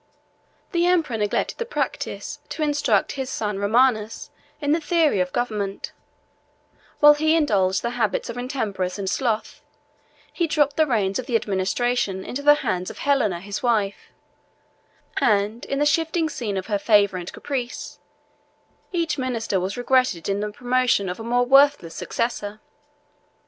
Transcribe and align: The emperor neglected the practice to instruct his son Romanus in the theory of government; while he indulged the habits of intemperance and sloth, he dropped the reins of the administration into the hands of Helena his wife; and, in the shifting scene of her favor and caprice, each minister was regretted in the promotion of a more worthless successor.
The 0.71 0.87
emperor 0.87 1.17
neglected 1.17 1.59
the 1.59 1.65
practice 1.67 2.39
to 2.49 2.63
instruct 2.63 3.11
his 3.11 3.29
son 3.29 3.59
Romanus 3.59 4.31
in 4.59 4.71
the 4.71 4.79
theory 4.81 5.19
of 5.19 5.31
government; 5.31 5.91
while 7.01 7.13
he 7.13 7.35
indulged 7.35 7.83
the 7.83 7.91
habits 7.91 8.27
of 8.27 8.35
intemperance 8.35 8.97
and 8.97 9.07
sloth, 9.07 9.61
he 10.33 10.47
dropped 10.47 10.75
the 10.75 10.87
reins 10.87 11.19
of 11.19 11.27
the 11.27 11.35
administration 11.35 12.25
into 12.25 12.41
the 12.41 12.55
hands 12.65 12.89
of 12.89 12.97
Helena 12.97 13.39
his 13.41 13.61
wife; 13.61 14.09
and, 15.17 15.65
in 15.65 15.77
the 15.77 15.85
shifting 15.85 16.29
scene 16.29 16.57
of 16.57 16.65
her 16.65 16.79
favor 16.79 17.17
and 17.17 17.31
caprice, 17.31 17.99
each 18.91 19.19
minister 19.19 19.59
was 19.59 19.77
regretted 19.77 20.27
in 20.27 20.39
the 20.39 20.51
promotion 20.51 21.09
of 21.09 21.19
a 21.19 21.23
more 21.23 21.45
worthless 21.45 21.93
successor. 21.93 22.59